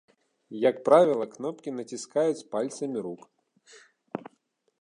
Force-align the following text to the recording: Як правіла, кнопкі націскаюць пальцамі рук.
Як 0.69 0.77
правіла, 0.87 1.27
кнопкі 1.35 1.75
націскаюць 1.81 2.47
пальцамі 2.57 2.97
рук. 3.09 3.29